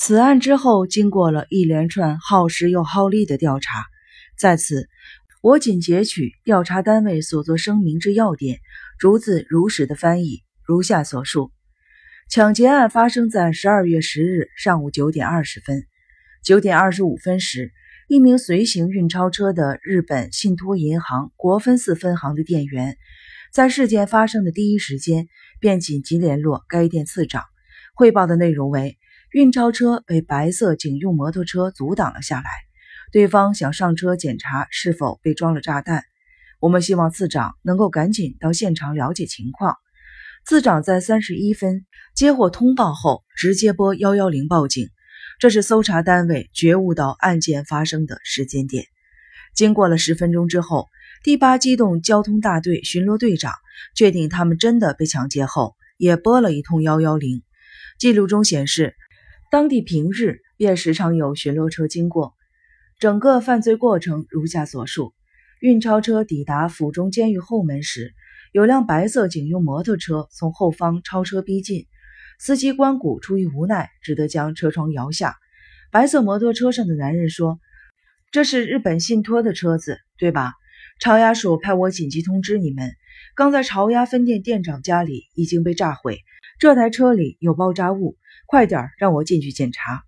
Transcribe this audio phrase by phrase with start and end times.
[0.00, 3.84] 此案之后，经过了一连串耗时又耗力的调查，
[4.38, 4.88] 在此，
[5.42, 8.60] 我仅截取调查单位所作声明之要点，
[9.00, 11.50] 逐字如实的翻译，如下所述：
[12.30, 15.84] 抢劫案发生在十二月十日上午九点二十分，
[16.44, 17.72] 九点二十五分时，
[18.06, 22.96] 一名随行运钞车的日本信托银行国分寺分行的店员，
[23.52, 25.26] 在事件发生的第一时间
[25.58, 27.42] 便紧急联络该店次长，
[27.96, 28.96] 汇报的内容为。
[29.30, 32.48] 运钞车被白色警用摩托车阻挡了下来，
[33.12, 36.02] 对方想上车检查是否被装了炸弹。
[36.60, 39.76] 我们希望次长能够赶紧到现场了解情况。
[40.46, 44.88] 次长在三十一分接获通报后，直接拨幺幺零报警。
[45.38, 48.86] 这是搜查单位觉悟到案件发生的时间点。
[49.54, 50.88] 经过了十分钟之后，
[51.22, 53.52] 第八机动交通大队巡逻队长
[53.94, 57.42] 确定他们真的被抢劫后，也拨了一通幺幺零。
[57.98, 58.94] 记录中显示。
[59.50, 62.34] 当地平日便时常有巡逻车经过。
[62.98, 65.14] 整个犯罪过程如下所述：
[65.60, 68.12] 运钞车抵达府中监狱后门时，
[68.52, 71.86] 有辆白色警用摩托车从后方超车逼近，
[72.38, 75.34] 司机关谷出于无奈，只得将车窗摇下。
[75.90, 77.58] 白色摩托车上的男人说
[78.30, 80.52] ：“这是日本信托的车子，对吧？
[81.00, 82.92] 朝押署派我紧急通知你们，
[83.34, 86.18] 刚在朝押分店店长家里已经被炸毁，
[86.58, 88.17] 这台车里有爆炸物。”
[88.50, 90.04] 快点让我进去检查。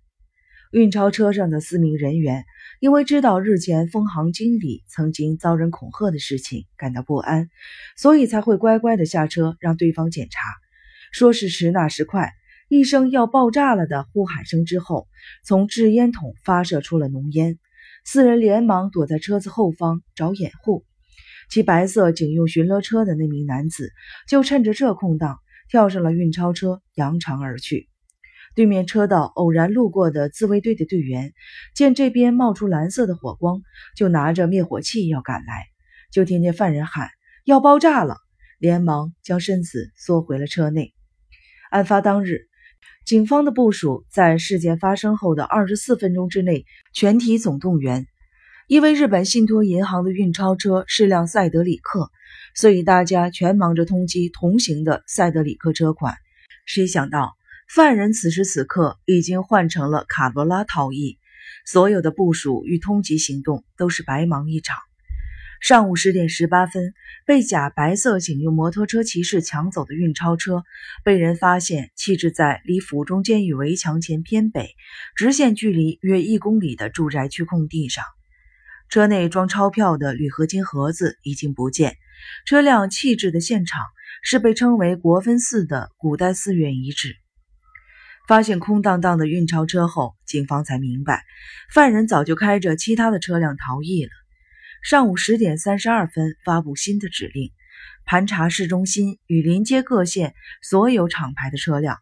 [0.71, 2.43] 运钞车上的四名人员
[2.79, 7.49] 因为知道日前分行经理曾经遭人恐吓的事情感到不安，
[7.95, 10.39] 所以才会乖乖的下车让对方检查。
[11.11, 12.31] 说时迟，那时快，
[12.67, 15.07] 一声要爆炸了的呼喊声之后，
[15.45, 17.59] 从制烟筒发射出了浓烟，
[18.03, 20.83] 四人连忙躲在车子后方找掩护。
[21.51, 23.91] 骑白色警用巡逻车的那名男子
[24.27, 25.37] 就趁着这空档
[25.69, 27.90] 跳上了运钞车，扬长而去。
[28.53, 31.33] 对面车道偶然路过的自卫队的队员，
[31.73, 33.61] 见这边冒出蓝色的火光，
[33.95, 35.67] 就拿着灭火器要赶来，
[36.11, 37.09] 就听见犯人喊
[37.45, 38.17] 要爆炸了，
[38.59, 40.93] 连忙将身子缩回了车内。
[41.69, 42.41] 案发当日，
[43.05, 48.05] 警方的部署在事件发生后的二十四分钟之内全体总动员，
[48.67, 52.11] 因为日本信托银行的运钞车是辆赛德里克，
[52.53, 56.15] 所以大家全忙着通缉同行的赛德里克车款。
[56.65, 57.37] 谁想到？
[57.73, 61.17] 犯人此时此刻已经换成了卡罗拉逃逸，
[61.65, 64.75] 所有的部署与通缉行动都是白忙一场。
[65.61, 66.93] 上午十点十八分，
[67.25, 70.63] 被假白色警用摩托车骑士抢走的运钞车
[71.05, 74.71] 被人发现，弃置在离府中监狱围墙前偏北、
[75.15, 78.03] 直线距离约一公里的住宅区空地上。
[78.89, 81.95] 车内装钞票的铝合金盒子已经不见，
[82.45, 83.79] 车辆弃置的现场
[84.23, 87.15] 是被称为国分寺的古代寺院遗址。
[88.31, 91.25] 发现空荡荡的运钞车后，警方才明白，
[91.69, 94.09] 犯人早就开着其他的车辆逃逸了。
[94.81, 97.51] 上午十点三十二分，发布新的指令，
[98.05, 101.97] 盘查市中心与临街各县所有厂牌的车辆，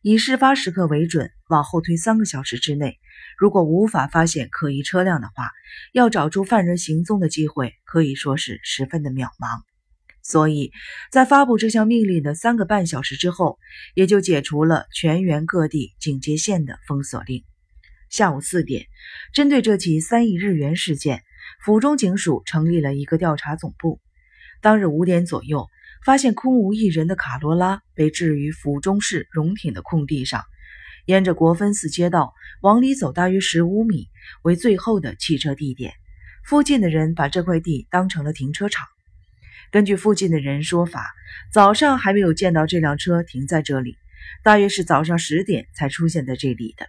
[0.00, 2.98] 以事发时刻为准，往后推三个小时之内，
[3.36, 5.50] 如果无法发现可疑车辆的话，
[5.92, 9.60] 要找出犯人行踪的机会可以说是十分的渺茫。
[10.28, 10.72] 所以
[11.10, 13.58] 在发布这项命令的三个半小时之后，
[13.94, 17.44] 也就解除了全员各地警戒线的封锁令。
[18.10, 18.84] 下午四点，
[19.32, 21.22] 针对这起三亿日元事件，
[21.64, 24.02] 府中警署成立了一个调查总部。
[24.60, 25.66] 当日五点左右，
[26.04, 30.44] 发现空无一人的卡罗拉被置于府中市荣町的空地上，
[31.06, 34.08] 沿着国分寺街道往里走大约十五米
[34.42, 35.94] 为最后的汽车地点。
[36.44, 38.86] 附近的人把这块地当成了停车场。
[39.70, 41.12] 根据附近的人说法，
[41.52, 43.98] 早上还没有见到这辆车停在这里，
[44.42, 46.86] 大约是早上十点才出现在这里的。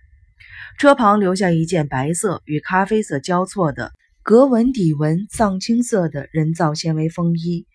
[0.77, 3.91] 车旁留下一件白色与咖啡色交错的
[4.23, 7.67] 格纹底纹藏青色的人造纤维风衣，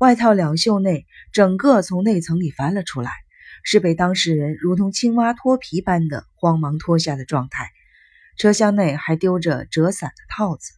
[0.00, 3.12] 外套两袖内整个从内层里翻了出来，
[3.62, 7.70] 是被当事人如同青蛙脱皮般的慌忙脱下的状态。
[8.36, 10.77] 车厢内还丢着折伞的套子。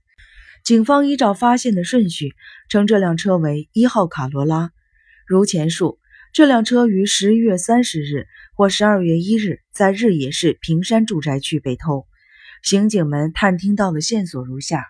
[0.64, 2.34] 警方依照发现的顺序
[2.68, 4.70] 称这辆车为一号卡罗拉。
[5.26, 5.98] 如前述，
[6.32, 12.06] 这辆车于十一月三十日或十二月一日在日野市平山住宅区被偷。
[12.62, 14.84] 刑警们探听到的线索如下：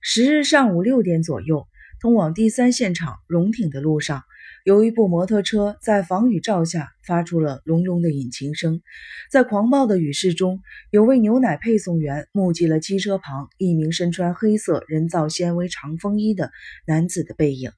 [0.00, 1.66] 十日上午六点左右，
[2.00, 4.24] 通往第三现场荣町的路上。
[4.64, 8.80] 有一部摩托车在防雨罩下发出了隆隆的引擎声，
[9.30, 16.50] 在狂暴的雨势中，有位牛奶配送员目击了机车旁一名身穿黑色人造纤维长风衣的
[16.86, 17.72] 男子的背影。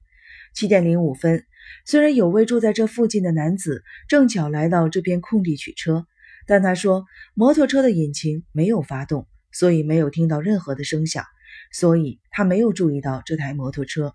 [0.55, 1.44] 七点零五分，
[1.85, 6.06] 虽然有位住在这附近的男子正巧来到这片空地取车，
[6.47, 7.05] 但他说
[7.35, 11.25] 摩托车的引擎没有发动，所以没有听到任何的声响，
[11.73, 14.15] 所以他没有注意到这台摩托车。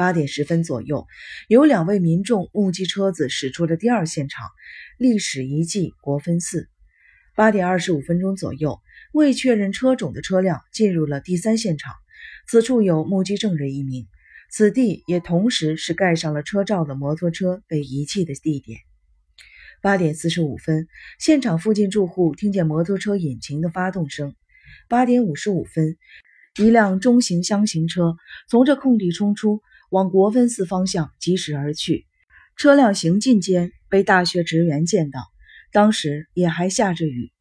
[0.00, 1.06] 八点十分左右，
[1.46, 4.48] 有两位民众目击车子驶出了第二现场——
[4.96, 6.70] 历史遗迹国分寺。
[7.36, 8.80] 八点二十五分钟左右，
[9.12, 11.92] 未确认车种的车辆进入了第三现场，
[12.48, 14.06] 此处有目击证人一名。
[14.50, 18.78] 此地也同时是盖上了车罩的摩托车被遗弃的地点。
[19.82, 20.88] 八点四十五分，
[21.18, 24.34] 现场附近住户听见摩托车引擎的发动声。
[24.88, 25.98] 八点五十五分，
[26.58, 28.16] 一辆中型箱型车
[28.48, 29.60] 从这空地冲出。
[29.90, 32.06] 往国分寺方向疾驶而去，
[32.56, 35.20] 车辆行进间被大学职员见到，
[35.72, 37.32] 当时也还下着雨。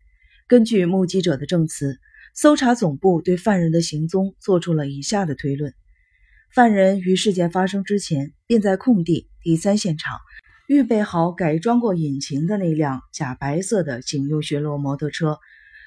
[0.48, 2.00] 根据目击者的证词，
[2.34, 5.76] 搜查总部对犯人的行踪做出了以下的推论：
[6.52, 10.18] 犯人于事件发生之前便在空地第三现场
[10.68, 15.38] 预备好改装过引擎的那辆假白色的警用巡逻摩托车，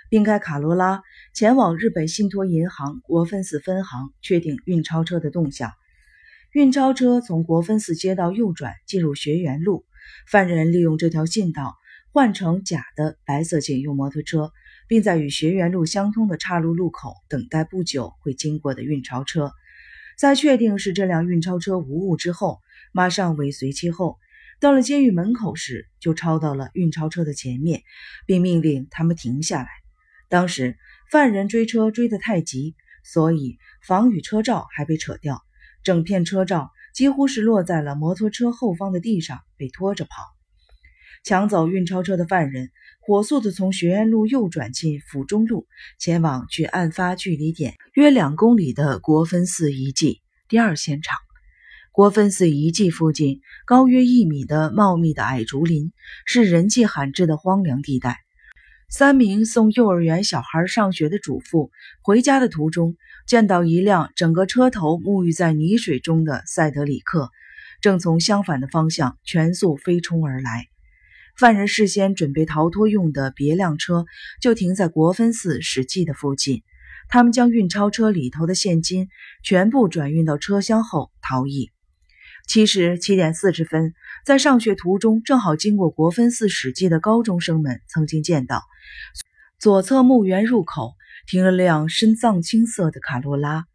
[0.09, 1.03] 并开卡罗拉
[1.35, 5.73] 前往日本信托银行国分寺分行确定运钞车的动向。
[6.53, 9.87] 运钞车从国分寺街道右转进入学园路，
[10.29, 11.77] 犯人利用这条近道
[12.11, 14.53] 换成假的白色警用摩托车，
[14.87, 19.51] 并在与学园路相通的岔路路口等待不久会经过的运钞车。
[20.19, 22.61] 在确定是这辆运钞车无误之后，
[22.93, 24.19] 马上尾随其后。
[24.61, 27.83] 到了监狱门口时，就超到了运钞车的前面，
[28.27, 29.69] 并命令他们停下来。
[30.29, 30.77] 当时
[31.11, 35.43] 犯人追车追得太急，所以防雨车罩还被扯掉。
[35.85, 40.11] 整片车罩几乎是落在了摩托车后方的地上，被拖着跑。
[41.25, 42.71] 抢走运钞车的犯人
[43.01, 45.67] 火速地从学院路右转进府中路，
[45.99, 51.19] 前往距案发距离点约两公里的国分寺遗迹第二现场。
[51.93, 55.93] 国分寺遗迹附近高约一米的茂密的矮竹林，
[56.27, 58.19] 是人迹罕至的荒凉地带。
[58.89, 61.71] 三名送幼儿园小孩上学的主妇
[62.03, 62.97] 回家的途中，
[63.27, 67.31] 见到一辆整个车头沐浴在泥水中的赛德里克，
[67.81, 70.67] 正从相反的方向全速飞冲而来。
[71.37, 74.05] 犯人事先准备逃脱用的别辆车
[74.41, 76.63] 就停在国分寺史记的附近，
[77.09, 79.09] 他们将运钞车里头的现金
[79.43, 81.71] 全部转运到车厢后逃逸。
[82.47, 83.95] 其实七点四十分，
[84.27, 88.63] 在上学途中，正好经过国分寺史记的高中生们曾经见到，
[89.59, 90.95] 左侧墓园入口
[91.27, 93.67] 停了辆深藏青色的卡罗拉。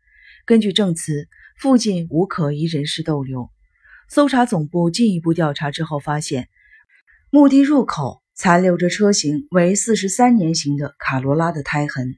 [0.46, 1.28] 根据证词，
[1.60, 3.50] 附近无可疑人士逗留。
[4.10, 6.48] 搜查总部进一步调查之后发现，
[7.30, 12.16] 墓地入口残留着车型为四十三年型的卡罗拉的胎痕。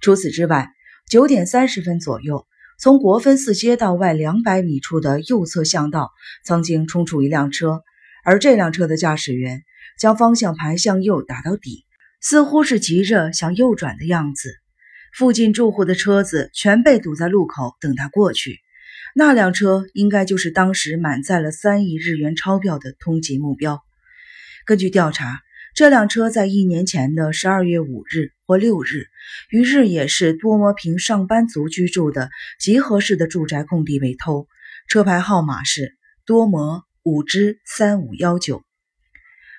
[0.00, 0.70] 除此之外，
[1.08, 2.46] 九点三十分左右。
[2.78, 6.12] 从国分寺街道外两百米处的右侧巷道，
[6.44, 7.80] 曾经冲出一辆车，
[8.22, 9.62] 而这辆车的驾驶员
[9.98, 11.85] 将方向盘向右打到底，
[12.20, 14.50] 似乎是急着想右转的样子。
[15.16, 18.60] 附近住户的车子全被堵在路口等他过去。
[19.14, 23.82] 那辆车应该就是当时满载了三亿日元钞票的通缉目标。
[24.64, 25.40] 根据调查。
[25.74, 29.08] 这辆车在一年前的十二月五日或六日，
[29.50, 34.48] 于日野市多摩坪上班族居住的集合式的住宅空地被偷，
[34.88, 35.92] 车牌号码是
[36.24, 38.62] 多摩五之三五幺九。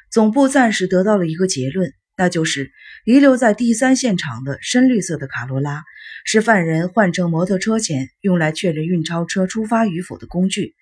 [0.10, 2.72] 总部暂时得到了一个结论，那就是
[3.06, 5.84] 遗留在第三现场的深绿色的卡罗拉
[6.26, 10.76] 是犯人换成摩托车前用来确认运钞车出发与否的工具，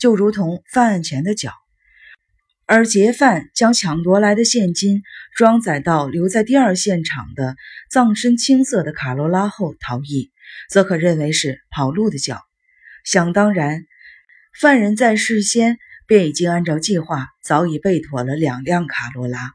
[0.00, 1.52] 就如同犯案前的脚。
[2.66, 5.02] 而劫犯将抢夺来的现金
[5.34, 7.56] 装载到留在第二现场的
[7.90, 10.30] 藏深青色的卡罗拉后逃逸，
[10.68, 12.40] 则可认为是跑路的脚。
[13.04, 13.86] 想当然，
[14.58, 19.54] 犯人在事先便已经按照计划早已备妥了两辆卡罗拉。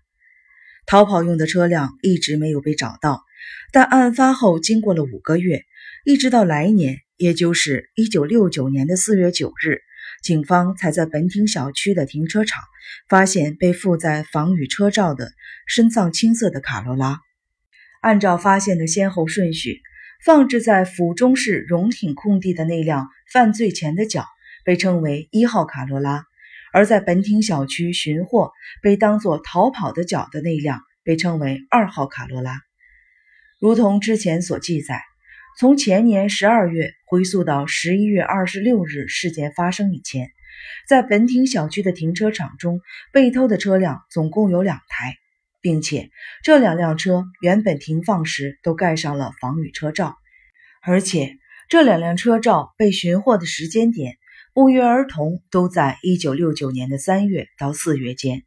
[0.85, 3.23] 逃跑用的车辆一直没有被找到，
[3.71, 5.63] 但案发后经过了五个月，
[6.03, 9.79] 一直到来年，也就是一九六九年的四月九日。
[10.21, 12.63] 警方才在本町小区的停车场
[13.09, 15.31] 发现被附在防雨车罩的
[15.67, 17.19] 深藏青色的卡罗拉。
[18.01, 19.81] 按照发现的先后顺序，
[20.23, 24.25] 放置在府中市荣町空地的那辆犯罪前的脚
[24.63, 26.25] 被称为一号卡罗拉，
[26.75, 28.51] 而在本町小区寻获
[28.81, 32.59] 被当作逃跑的脚的那辆被称为二号卡罗拉。
[33.61, 35.01] 如同之前所记载。
[35.57, 40.27] 从前年十二月回溯到十一月二十六日事件发生以前，
[40.85, 42.81] 在本町小区的停车场中
[43.13, 45.15] 被偷的车辆总共有两台，
[45.61, 46.09] 并且
[46.43, 50.17] 这两辆车原本停放时都盖上了防雨车罩，
[50.81, 51.37] 而且
[51.69, 54.17] 这两辆车罩被寻获的时间点
[54.55, 58.43] 不约而同都在一九六九年的三月到四月间。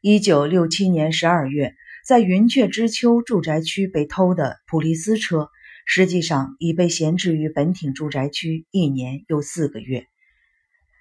[0.00, 1.74] 一九六七年十二月，
[2.06, 5.50] 在云雀之丘住宅区被偷的普利斯车，
[5.84, 10.06] 实际上已被闲置于本町住宅区一年又四个月。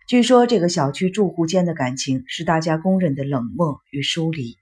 [0.08, 4.58] 据说这个小区住户间的感情是大家公认的冷漠与疏离。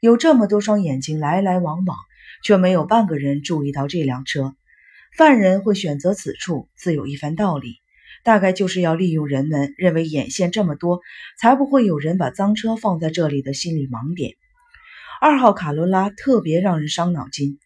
[0.00, 1.96] 有这么多双眼睛来来往往，
[2.42, 4.56] 却没有半个人注意到这辆车。
[5.16, 7.76] 犯人会选择此处，自有一番道理。
[8.24, 11.00] 大概就是要利用人们认为眼线这么多，
[11.38, 14.34] 才不会有人把脏车放在这里的心理盲点。
[15.20, 17.58] 二号卡罗拉特别让人伤脑筋，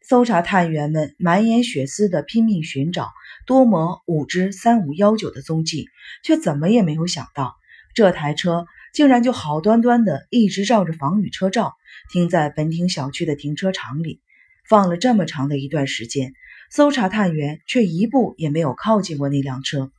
[0.00, 3.10] 搜查探员们满眼血丝的拼命寻找
[3.46, 5.88] 多摩五支三五幺九的踪迹，
[6.22, 7.56] 却怎么也没有想到，
[7.94, 11.74] 这台车竟然就好端端的一直照着防雨车照
[12.12, 14.20] 停在本町小区的停车场里，
[14.68, 16.32] 放了这么长的一段时间。
[16.74, 19.92] 搜查探员却一步也没有靠近过那辆车，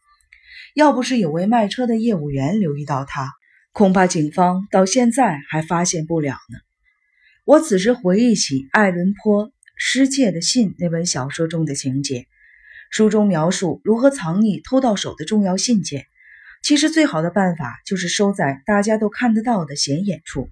[0.73, 3.31] 要不是有位卖车的业务员留意到他，
[3.71, 6.59] 恐怕警方到现在还发现不了呢。
[7.45, 12.25] 我此时回忆起爱伦坡《失窃的信》那本小说中的情节，
[12.91, 16.07] 书中描述如何藏匿偷到手的重要信件。
[16.61, 20.49] 其实最好的办法就是收在大家都看得到的显眼处。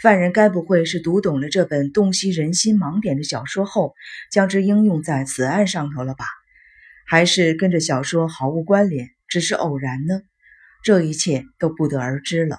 [0.00, 3.94] 犯人该不会是读懂了这本洞悉人心盲点的小说后，
[4.30, 6.24] 将之应用在此案上头了吧？
[7.06, 10.22] 还是跟着小说毫无关联，只是偶然呢？
[10.82, 12.58] 这一切都不得而知了，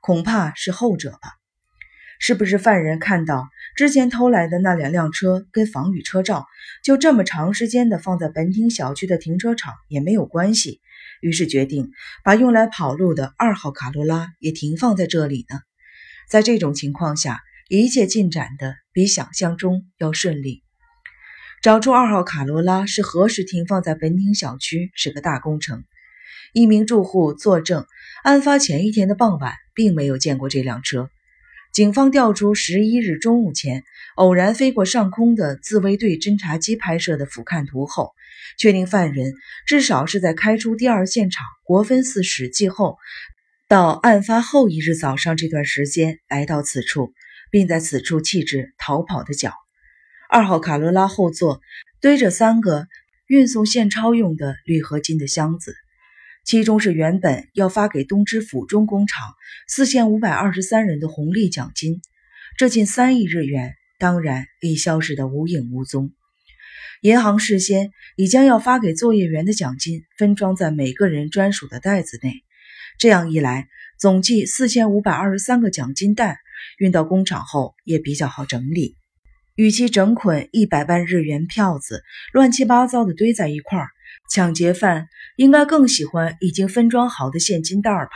[0.00, 1.32] 恐怕是后者吧？
[2.20, 6.46] 是不是犯人看到之前偷来的那两辆车跟防雨车照
[6.84, 10.80] 就这么长时间的放在本町小区的停车场也没有关系，
[11.20, 11.90] 于是决定
[12.22, 15.58] 把用来跑路的二号卡罗拉也停放在这里呢？
[16.28, 20.62] 在这种情况下，一切进展的比想象中要顺利。
[21.62, 25.84] 找出二号卡罗拉是何时停放在本町小区是个大工程。
[26.52, 27.86] 一名住户作证，
[28.22, 31.08] 案发前一天的傍晚，并没有见过这辆车。
[31.72, 33.82] 警方调出十一日中午前
[34.14, 38.12] 偶然飞过上空的自卫队侦察机拍摄的俯瞰图后，
[38.58, 39.32] 确定犯人
[39.66, 42.98] 至少是在开出第二现场国分寺史记后。
[43.66, 47.14] 到案发后一日早上这段时间来到此处，
[47.50, 49.54] 并在此处弃置逃跑的脚。
[50.28, 51.62] 二号卡罗拉后座
[51.98, 52.86] 堆着三个
[53.26, 55.74] 运送现钞用的铝合金的箱子，
[56.44, 59.34] 其中是原本要发给东芝府中工厂
[59.66, 62.02] 四千五百二十三人的红利奖金，
[62.58, 66.12] 这近三亿日元当然已消失得无影无踪。
[67.00, 72.43] 银行事先已将要发给作业员的奖金分装在每个人专属的袋子内。
[72.98, 76.38] 这样一来，总计四千五百二十三个奖金袋
[76.78, 78.96] 运到工厂后也比较好整理。
[79.56, 83.88] 与其整捆一百万日元票子乱七八糟的堆在一块儿，
[84.28, 88.10] 抢劫犯应该更喜欢已经分装好的现金袋吧？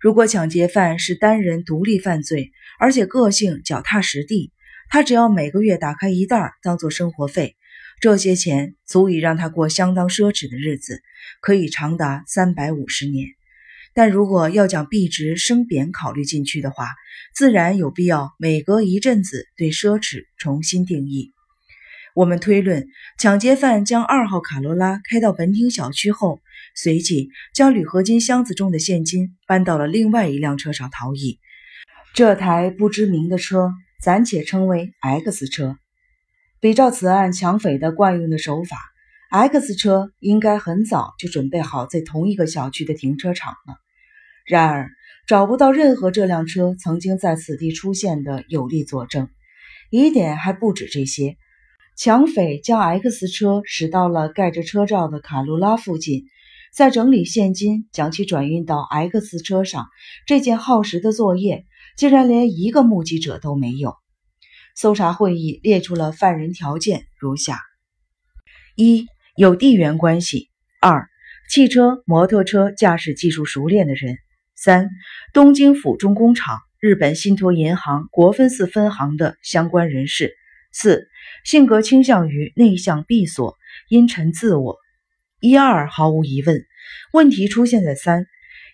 [0.00, 4.52] 如果抢劫犯是单人独立犯罪，而且个性脚踏实地，
[4.88, 7.56] 他只要每个月打开一袋儿当做生活费，
[8.00, 11.02] 这些钱足以让他过相当奢侈的日子，
[11.40, 13.35] 可以长达三百五十年。
[13.96, 16.86] 但如果要将币值升贬考虑进去的话，
[17.34, 21.32] 自然有必要每隔一阵子对奢侈重新定义。
[22.14, 22.86] 我们推论，
[23.18, 26.40] 抢劫犯将二号卡罗拉开到本町小区后，
[26.74, 31.38] 随即将铝合金箱子中的现金搬到了另外一辆车上逃逸。
[32.12, 33.72] 这台不知名的车
[34.02, 35.78] 暂且称为 X 车。
[36.60, 38.76] 比照此案抢匪的惯用的手法
[39.30, 43.85] ，X 车应该很早就准备好在同一个小区的停车场了。
[44.46, 44.90] 然而，
[45.26, 49.28] 找不到任何这辆车曾经在此地出现的有力佐证。
[49.90, 51.36] 疑点还不止这些，
[51.96, 56.26] 抢匪将 X 车驶到了盖着车罩的卡罗拉附近，
[56.72, 59.86] 在整理现金，将其转运到 X 车上。
[60.28, 61.64] 这件耗时的作业，
[61.96, 63.96] 竟然连一个目击者都没有。
[64.76, 67.58] 搜查会议列出了犯人条件如下：
[68.76, 70.50] 一、有地缘关系；
[70.80, 71.08] 二、
[71.50, 74.18] 汽车、摩托车驾驶技术熟练的人。
[74.58, 74.88] 三、
[75.34, 80.32] 东京府中工厂、日本信托银行国分寺分行的相关人士。
[80.72, 81.08] 四、
[81.44, 83.54] 性格倾向于内向闭锁、
[83.90, 84.78] 阴沉自我。
[85.40, 86.64] 一二毫无疑问，
[87.12, 88.26] 问题出现在三，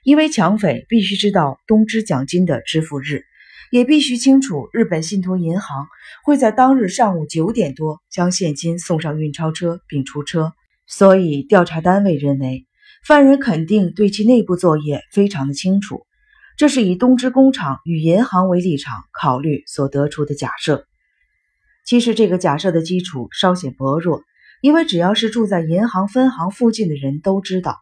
[0.04, 3.24] 因为抢匪必须知道东芝奖金的支付日，
[3.72, 5.88] 也必须清楚日本信托银行
[6.24, 10.52] 会在当日上午九点多将现金送上运钞车并出车，
[10.86, 12.66] 所以调查单位认为。
[13.04, 16.06] 犯人肯定对其内部作业非常的清楚，
[16.56, 20.86] 这是以东芝工厂与银行为立场考虑所得出的假设。
[21.84, 24.22] 其实这个假设的基础稍显薄弱，
[24.60, 27.80] 因为只要是住在银行分行附近的人都知道，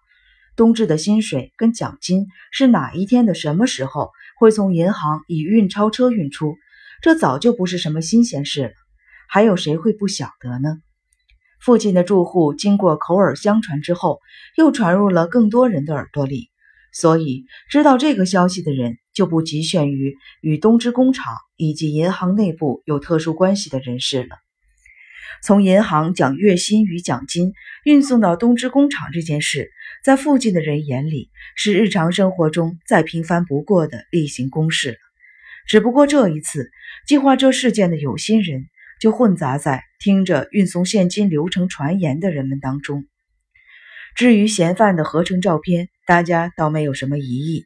[0.57, 6.57] 东芝的薪水跟奖金是哪一天的什么时候会从银行以运钞车运出，
[7.03, 8.73] 这早就不是什么新鲜事了，
[9.29, 10.79] 还有谁会不晓得呢？
[11.63, 14.21] 附近的住户经过口耳相传之后，
[14.57, 16.49] 又传入了更多人的耳朵里，
[16.93, 24.37] 所以知道这个消息的人就不局限于与东芝工厂以及银行内部有特殊关系的人士了。
[25.43, 27.53] 从银行将月薪与奖金
[27.85, 29.71] 运送到东芝工厂这件事，
[30.03, 34.97] 在附近的人眼里是日常生活中再平凡不过的例行公事了。
[35.67, 36.71] 只不过这一次，
[37.07, 38.65] 计划这事件的有心人。
[39.01, 43.07] 就混杂在听着运送现金流程传言的人们当中。
[44.15, 47.65] 至于嫌犯的合成照片，大家倒没有什么疑义。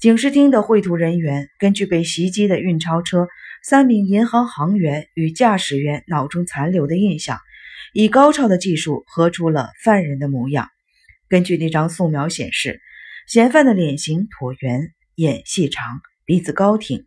[0.00, 3.28] 警视厅的绘图人员根据被袭击的运钞车、
[3.62, 7.38] 三名银行行员与驾驶员脑中残留的印象，
[7.92, 10.68] 以高超的技术合出了犯人的模样。
[11.28, 12.80] 根据那张素描显示，
[13.26, 17.04] 嫌犯的脸型椭圆，眼细长，鼻子高挺，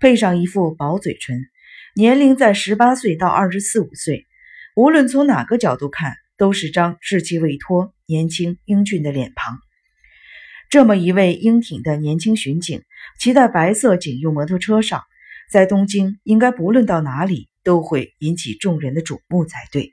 [0.00, 1.46] 配上一副薄嘴唇。
[1.94, 4.26] 年龄在十八岁到二十四五岁，
[4.74, 9.58] 无论从哪个角度看，都是张稚气未脱、年轻英俊的脸庞。
[10.70, 12.82] 这么一位英挺的年轻巡警，
[13.20, 15.02] 骑在白色警用摩托车上，
[15.50, 19.92] 在东京应该不论到哪里都会引起众人的瞩目才对。